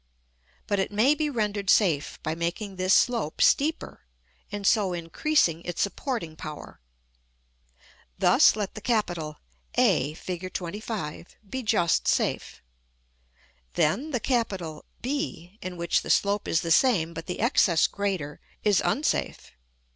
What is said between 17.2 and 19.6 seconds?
the excess greater, is unsafe.